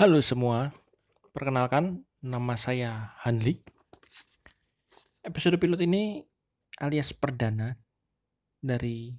Halo 0.00 0.24
semua, 0.24 0.72
perkenalkan 1.36 2.08
nama 2.24 2.56
saya 2.56 3.12
Hanli. 3.20 3.60
Episode 5.20 5.60
pilot 5.60 5.84
ini 5.84 6.24
alias 6.80 7.12
perdana 7.12 7.76
dari 8.64 9.12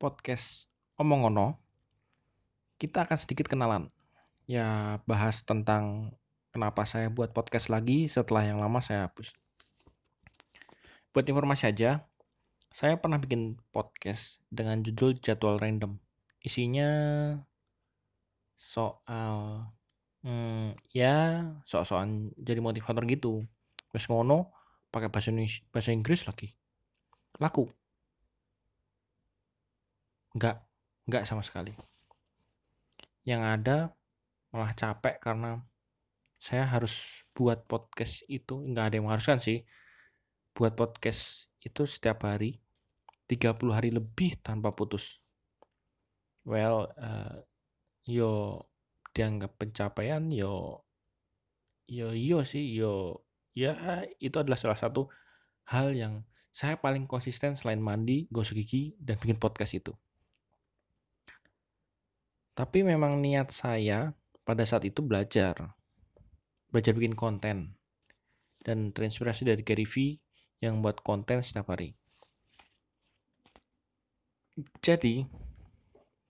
podcast 0.00 0.72
Omongono. 0.96 1.60
Kita 2.80 3.04
akan 3.04 3.20
sedikit 3.20 3.52
kenalan. 3.52 3.92
Ya, 4.48 4.96
bahas 5.04 5.44
tentang 5.44 6.16
kenapa 6.56 6.88
saya 6.88 7.12
buat 7.12 7.36
podcast 7.36 7.68
lagi 7.68 8.08
setelah 8.08 8.48
yang 8.48 8.64
lama 8.64 8.80
saya 8.80 9.04
hapus. 9.04 9.28
Buat 11.12 11.28
informasi 11.28 11.68
aja, 11.68 12.08
saya 12.72 12.96
pernah 12.96 13.20
bikin 13.20 13.60
podcast 13.76 14.40
dengan 14.48 14.80
judul 14.80 15.20
Jadwal 15.20 15.60
Random. 15.60 16.00
Isinya 16.40 16.88
soal 18.56 19.68
Hmm, 20.24 20.72
ya 20.88 21.44
sok-sokan 21.68 22.32
jadi 22.40 22.64
motivator 22.64 23.04
gitu. 23.04 23.44
Terus 23.92 24.08
ngono 24.08 24.56
pakai 24.88 25.12
bahasa 25.12 25.28
bahasa 25.68 25.92
Inggris 25.92 26.24
lagi. 26.24 26.48
Laku. 27.36 27.68
Enggak, 30.32 30.64
enggak 31.04 31.28
sama 31.28 31.44
sekali. 31.44 31.76
Yang 33.28 33.42
ada 33.44 33.76
malah 34.48 34.72
capek 34.72 35.20
karena 35.20 35.60
saya 36.40 36.64
harus 36.64 37.24
buat 37.36 37.68
podcast 37.68 38.24
itu 38.24 38.64
enggak 38.64 38.84
ada 38.88 38.94
yang 38.96 39.06
mengharuskan 39.06 39.44
sih. 39.44 39.68
Buat 40.56 40.72
podcast 40.72 41.52
itu 41.60 41.84
setiap 41.84 42.24
hari 42.24 42.64
30 43.28 43.76
hari 43.76 43.92
lebih 43.92 44.40
tanpa 44.40 44.72
putus. 44.72 45.20
Well, 46.48 46.88
uh, 46.96 47.44
yo 48.08 48.64
dianggap 49.14 49.56
pencapaian 49.56 50.26
yo 50.28 50.82
yo 51.86 52.10
yo 52.10 52.42
sih 52.42 52.74
yo 52.74 53.22
ya 53.54 54.02
itu 54.18 54.34
adalah 54.36 54.58
salah 54.58 54.76
satu 54.76 55.06
hal 55.70 55.94
yang 55.94 56.26
saya 56.54 56.78
paling 56.78 57.10
konsisten 57.10 57.58
selain 57.58 57.82
mandi, 57.82 58.30
gosok 58.30 58.62
gigi, 58.62 58.94
dan 59.02 59.18
bikin 59.18 59.42
podcast 59.42 59.74
itu. 59.74 59.90
Tapi 62.54 62.86
memang 62.86 63.18
niat 63.18 63.50
saya 63.50 64.14
pada 64.46 64.62
saat 64.62 64.86
itu 64.86 65.02
belajar. 65.02 65.74
Belajar 66.70 66.94
bikin 66.94 67.18
konten. 67.18 67.74
Dan 68.62 68.94
terinspirasi 68.94 69.50
dari 69.50 69.66
Gary 69.66 69.82
V 69.82 70.14
yang 70.62 70.78
buat 70.78 71.02
konten 71.02 71.42
setiap 71.42 71.74
hari. 71.74 71.98
Jadi, 74.78 75.26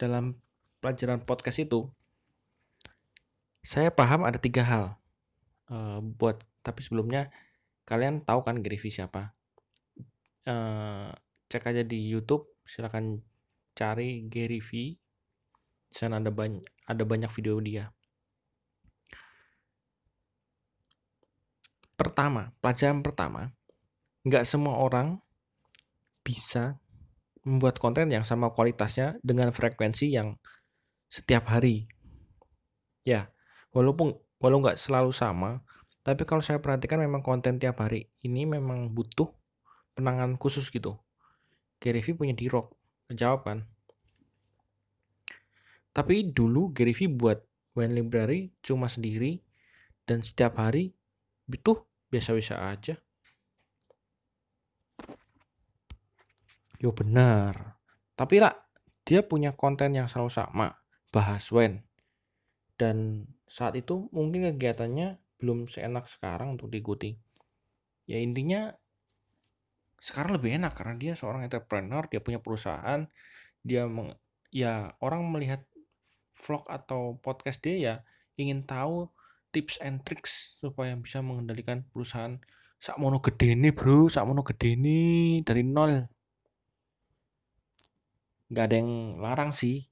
dalam 0.00 0.40
pelajaran 0.80 1.20
podcast 1.28 1.60
itu, 1.60 1.84
saya 3.64 3.88
paham 3.88 4.28
ada 4.28 4.36
tiga 4.36 4.60
hal 4.60 4.84
uh, 5.72 5.98
buat 6.04 6.44
tapi 6.60 6.84
sebelumnya 6.84 7.32
kalian 7.88 8.20
tahu 8.20 8.44
kan 8.44 8.60
Gary 8.60 8.76
siapa? 8.76 9.32
Uh, 10.44 11.08
cek 11.48 11.64
aja 11.72 11.80
di 11.80 12.12
YouTube 12.12 12.44
silahkan 12.68 13.24
cari 13.72 14.28
Gary 14.28 14.60
V 14.60 15.00
ada 16.04 16.28
banyak 16.28 16.64
ada 16.84 17.02
banyak 17.08 17.30
video 17.32 17.56
dia. 17.64 17.88
Pertama 21.96 22.52
pelajaran 22.60 23.00
pertama 23.00 23.48
nggak 24.28 24.44
semua 24.44 24.76
orang 24.76 25.24
bisa 26.20 26.76
membuat 27.44 27.80
konten 27.80 28.12
yang 28.12 28.24
sama 28.24 28.52
kualitasnya 28.52 29.20
dengan 29.24 29.52
frekuensi 29.52 30.12
yang 30.12 30.36
setiap 31.08 31.48
hari. 31.48 31.88
Ya 33.04 33.33
walaupun 33.74 34.14
walau 34.38 34.62
nggak 34.62 34.78
selalu 34.78 35.10
sama 35.10 35.60
tapi 36.04 36.28
kalau 36.28 36.44
saya 36.44 36.60
perhatikan 36.60 37.00
memang 37.00 37.24
konten 37.24 37.56
tiap 37.56 37.80
hari 37.80 38.12
ini 38.20 38.44
memang 38.44 38.92
butuh 38.92 39.32
penanganan 39.96 40.36
khusus 40.36 40.68
gitu. 40.68 41.00
Gary 41.80 42.04
V 42.04 42.12
punya 42.12 42.36
di 42.36 42.44
rock 42.52 42.76
jawab 43.08 43.48
kan? 43.48 43.58
Tapi 45.96 46.28
dulu 46.28 46.76
Gary 46.76 46.92
V 46.92 47.08
buat 47.08 47.40
Wine 47.72 47.96
Library 47.96 48.52
cuma 48.60 48.92
sendiri 48.92 49.40
dan 50.04 50.20
setiap 50.20 50.60
hari 50.60 50.92
itu 51.48 51.72
biasa-biasa 52.12 52.68
aja. 52.68 52.94
Yo 56.76 56.92
benar. 56.92 57.80
Tapi 58.12 58.44
lah 58.44 58.52
dia 59.08 59.24
punya 59.24 59.56
konten 59.56 59.96
yang 59.96 60.04
selalu 60.04 60.28
sama 60.28 60.68
bahas 61.08 61.48
wine 61.48 61.80
dan 62.76 63.28
saat 63.44 63.76
itu 63.76 64.08
mungkin 64.10 64.48
kegiatannya 64.54 65.20
belum 65.38 65.68
seenak 65.68 66.08
sekarang 66.08 66.56
untuk 66.56 66.72
diikuti. 66.72 67.16
Ya 68.08 68.20
intinya 68.20 68.72
sekarang 70.00 70.36
lebih 70.36 70.60
enak 70.60 70.76
karena 70.76 70.94
dia 71.00 71.12
seorang 71.16 71.48
entrepreneur, 71.48 72.04
dia 72.08 72.20
punya 72.20 72.40
perusahaan, 72.40 73.08
dia 73.64 73.88
meng, 73.88 74.12
ya 74.52 74.92
orang 75.00 75.24
melihat 75.32 75.64
vlog 76.34 76.68
atau 76.68 77.16
podcast 77.22 77.62
dia 77.64 77.76
ya 77.78 77.94
ingin 78.36 78.66
tahu 78.66 79.08
tips 79.54 79.78
and 79.80 80.02
tricks 80.02 80.58
supaya 80.60 80.98
bisa 80.98 81.22
mengendalikan 81.22 81.86
perusahaan. 81.88 82.36
Sak 82.82 83.00
mono 83.00 83.22
gede 83.24 83.56
nih 83.56 83.72
bro 83.72 84.12
sak 84.12 84.26
mono 84.28 84.44
gede 84.44 84.76
nih 84.76 85.40
dari 85.46 85.62
nol. 85.64 86.04
Nggak 88.52 88.64
ada 88.68 88.76
yang 88.76 88.92
larang 89.24 89.50
sih 89.56 89.88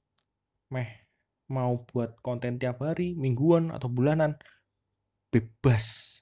meh 0.69 1.02
mau 1.53 1.85
buat 1.85 2.17
konten 2.25 2.57
tiap 2.57 2.81
hari, 2.81 3.13
mingguan 3.13 3.69
atau 3.69 3.85
bulanan 3.85 4.33
bebas. 5.29 6.17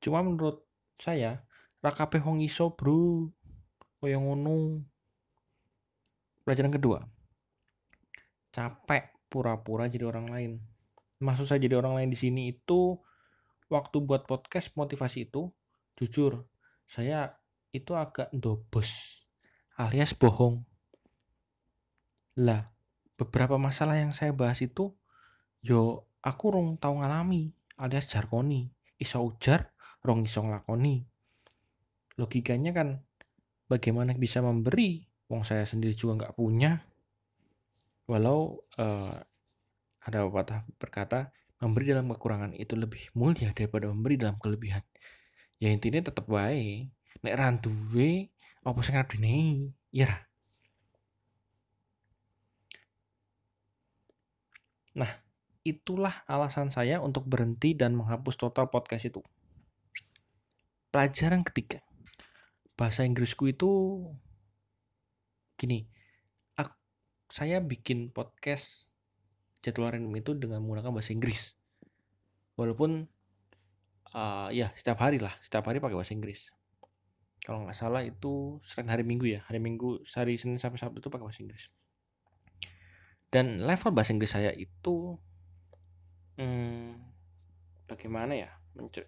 Cuma 0.00 0.24
menurut 0.24 0.64
saya 0.96 1.44
rakape 1.84 2.24
wong 2.24 2.40
iso, 2.40 2.72
Bro. 2.72 3.28
Kaya 4.00 4.16
ngono. 4.16 4.80
Pelajaran 6.40 6.72
kedua. 6.72 7.04
Capek 8.54 9.12
pura-pura 9.28 9.92
jadi 9.92 10.08
orang 10.08 10.32
lain. 10.32 10.52
Maksud 11.20 11.44
saya 11.44 11.60
jadi 11.60 11.76
orang 11.76 12.00
lain 12.00 12.10
di 12.12 12.18
sini 12.18 12.48
itu 12.56 12.96
waktu 13.68 14.00
buat 14.00 14.24
podcast 14.24 14.72
motivasi 14.78 15.28
itu 15.28 15.50
jujur 15.98 16.46
saya 16.86 17.34
itu 17.74 17.92
agak 17.98 18.30
dobos 18.30 19.20
alias 19.76 20.16
bohong. 20.16 20.64
Lah, 22.36 22.68
beberapa 23.16 23.56
masalah 23.56 23.96
yang 23.96 24.12
saya 24.12 24.32
bahas 24.32 24.60
itu 24.60 24.92
yo 25.64 26.04
aku 26.20 26.52
rong 26.52 26.76
tau 26.76 27.00
ngalami 27.00 27.52
alias 27.80 28.08
jarkoni 28.08 28.72
iso 28.96 29.20
ujar 29.24 29.72
rong 30.04 30.24
iso 30.24 30.44
ngelakoni 30.44 31.04
logikanya 32.16 32.72
kan 32.72 32.88
bagaimana 33.70 34.16
bisa 34.16 34.40
memberi? 34.40 35.04
Wong 35.26 35.42
saya 35.42 35.66
sendiri 35.68 35.92
juga 35.92 36.24
nggak 36.24 36.34
punya. 36.38 36.80
Walau 38.06 38.62
uh, 38.78 39.16
ada 40.06 40.18
pepatah 40.30 40.62
berkata 40.78 41.34
memberi 41.58 41.90
dalam 41.90 42.06
kekurangan 42.14 42.54
itu 42.54 42.78
lebih 42.78 43.10
mulia 43.18 43.50
daripada 43.50 43.90
memberi 43.90 44.14
dalam 44.14 44.38
kelebihan. 44.38 44.82
Ya 45.58 45.72
intinya 45.72 46.04
tetap 46.04 46.28
baik 46.28 46.92
nek 47.24 47.34
randuwe 47.34 48.30
apa 48.62 48.78
sing 48.84 48.94
ngarep 48.94 49.18
ya 49.90 50.10
Nah, 54.96 55.12
itulah 55.60 56.24
alasan 56.24 56.72
saya 56.72 57.04
untuk 57.04 57.28
berhenti 57.28 57.76
dan 57.76 57.92
menghapus 57.92 58.40
total 58.40 58.72
podcast 58.72 59.12
itu. 59.12 59.20
Pelajaran 60.88 61.44
ketiga. 61.44 61.84
Bahasa 62.80 63.04
Inggrisku 63.04 63.52
itu 63.52 63.68
gini. 65.60 65.84
Aku, 66.56 66.72
saya 67.28 67.60
bikin 67.60 68.08
podcast 68.08 68.88
jadwal 69.60 69.92
random 69.92 70.16
itu 70.16 70.32
dengan 70.32 70.64
menggunakan 70.64 70.96
bahasa 70.96 71.12
Inggris. 71.12 71.60
Walaupun 72.56 73.04
uh, 74.16 74.48
ya 74.48 74.72
setiap 74.72 75.04
hari 75.04 75.20
lah, 75.20 75.32
setiap 75.44 75.68
hari 75.68 75.76
pakai 75.76 75.92
bahasa 75.92 76.16
Inggris. 76.16 76.56
Kalau 77.44 77.68
nggak 77.68 77.76
salah 77.76 78.00
itu 78.00 78.56
sering 78.64 78.88
hari 78.88 79.04
Minggu 79.04 79.28
ya, 79.28 79.44
hari 79.44 79.60
Minggu, 79.60 80.08
hari 80.16 80.40
Senin 80.40 80.56
sampai 80.56 80.80
Sabtu 80.80 81.04
itu 81.04 81.12
pakai 81.12 81.28
bahasa 81.28 81.44
Inggris 81.44 81.68
dan 83.30 83.62
level 83.62 83.90
bahasa 83.92 84.14
Inggris 84.14 84.32
saya 84.32 84.52
itu 84.54 85.18
hmm, 86.38 86.96
bagaimana 87.90 88.34
ya 88.36 88.50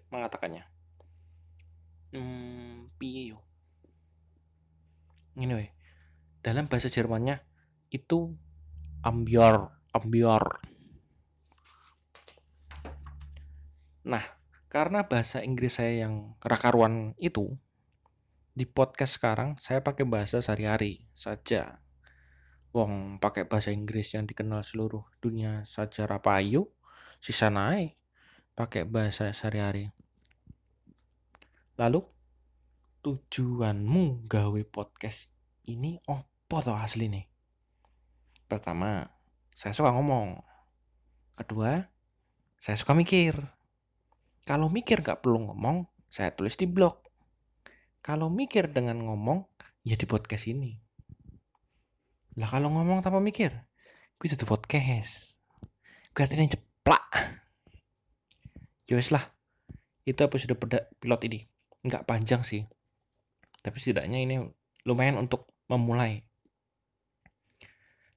mengatakannya? 0.09 0.65
Hmm, 2.09 2.89
piye 2.97 3.33
yo? 3.33 3.39
Anyway 5.37 5.71
dalam 6.39 6.71
bahasa 6.71 6.87
Jermannya 6.87 7.43
itu 7.91 8.31
ambiar 9.03 9.75
ambiar 9.91 10.63
nah 14.07 14.23
karena 14.71 15.03
bahasa 15.05 15.43
Inggris 15.43 15.81
saya 15.81 16.07
yang 16.07 16.39
rakaruan 16.39 17.11
itu 17.19 17.59
di 18.55 18.63
podcast 18.63 19.19
sekarang 19.19 19.59
saya 19.59 19.83
pakai 19.83 20.07
bahasa 20.07 20.39
sehari-hari 20.39 21.03
saja 21.11 21.83
wong 22.69 23.17
pakai 23.17 23.49
bahasa 23.49 23.73
Inggris 23.73 24.13
yang 24.13 24.29
dikenal 24.29 24.61
seluruh 24.61 25.01
dunia 25.17 25.65
saja 25.65 26.05
rapayu 26.05 26.69
sisa 27.17 27.49
naik 27.49 27.97
pakai 28.53 28.85
bahasa 28.85 29.33
sehari-hari. 29.33 29.89
Lalu 31.79 32.03
tujuanmu 33.01 34.27
gawe 34.27 34.61
podcast 34.67 35.31
ini 35.65 35.97
opo 36.05 36.57
toh 36.59 36.75
asli 36.75 37.07
nih? 37.07 37.25
Pertama 38.45 39.07
saya 39.55 39.73
suka 39.73 39.89
ngomong. 39.95 40.43
Kedua 41.39 41.79
saya 42.59 42.75
suka 42.75 42.93
mikir. 42.93 43.39
Kalau 44.43 44.67
mikir 44.67 45.05
gak 45.05 45.23
perlu 45.23 45.49
ngomong 45.49 45.87
saya 46.09 46.35
tulis 46.35 46.57
di 46.59 46.67
blog. 46.67 46.99
Kalau 48.03 48.27
mikir 48.27 48.69
dengan 48.69 48.99
ngomong 48.99 49.47
ya 49.87 49.95
di 49.95 50.03
podcast 50.03 50.49
ini 50.51 50.88
lah 52.39 52.47
kalau 52.47 52.71
ngomong 52.71 53.03
tanpa 53.03 53.19
mikir 53.19 53.51
gue 54.19 54.27
itu 54.27 54.47
podcast. 54.47 55.39
Gue 56.11 56.27
artinya 56.27 56.51
ceplak. 56.51 57.05
Yowes 58.87 59.11
ya 59.11 59.19
lah 59.19 59.23
itu 60.07 60.19
apa 60.23 60.35
sudah 60.39 60.55
pilot 61.03 61.21
ini. 61.27 61.39
Nggak 61.83 62.07
panjang 62.07 62.43
sih 62.43 62.63
tapi 63.59 63.77
setidaknya 63.79 64.19
ini 64.23 64.35
lumayan 64.87 65.19
untuk 65.19 65.51
memulai. 65.67 66.23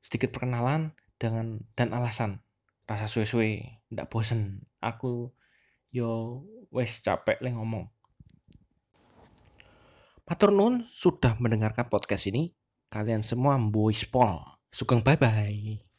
Sedikit 0.03 0.31
perkenalan 0.35 0.95
dengan 1.19 1.63
dan 1.75 1.91
alasan. 1.95 2.43
Rasa 2.87 3.11
suwe-suwe 3.11 3.83
ndak 3.91 4.11
bosen. 4.11 4.67
Aku 4.83 5.35
yo 5.91 6.43
wes 6.71 7.03
capek 7.03 7.43
le 7.43 7.55
ngomong. 7.55 7.87
Matur 10.27 10.55
nun 10.55 10.87
sudah 10.87 11.37
mendengarkan 11.43 11.91
podcast 11.91 12.31
ini 12.31 12.55
kalian 12.93 13.25
semua 13.25 13.57
boys 13.57 14.05
pol. 14.05 14.45
Sugeng 14.69 15.01
bye 15.01 15.17
bye 15.17 15.92